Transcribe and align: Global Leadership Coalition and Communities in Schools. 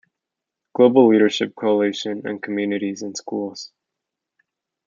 Global 0.75 1.09
Leadership 1.09 1.53
Coalition 1.53 2.23
and 2.25 2.41
Communities 2.41 3.03
in 3.03 3.13
Schools. 3.13 3.71